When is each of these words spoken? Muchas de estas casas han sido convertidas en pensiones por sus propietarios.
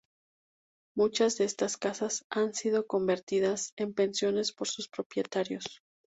Muchas 0.97 1.37
de 1.37 1.43
estas 1.45 1.77
casas 1.77 2.23
han 2.31 2.55
sido 2.55 2.87
convertidas 2.87 3.71
en 3.77 3.93
pensiones 3.93 4.51
por 4.51 4.67
sus 4.67 4.89
propietarios. 4.89 5.83